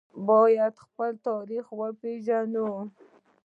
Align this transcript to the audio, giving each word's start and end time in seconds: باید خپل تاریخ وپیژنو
باید 0.27 0.73
خپل 0.85 1.11
تاریخ 1.27 1.65
وپیژنو 1.79 2.69